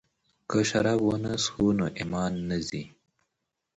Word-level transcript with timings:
که 0.49 0.57
شراب 0.69 0.99
ونه 1.07 1.33
څښو 1.43 1.67
نو 1.77 1.85
ایمان 1.99 2.33
نه 2.49 2.57
ځي. 2.67 2.83